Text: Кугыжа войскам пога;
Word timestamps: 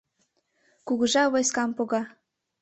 Кугыжа 0.87 1.23
войскам 1.33 1.69
пога; 1.77 2.01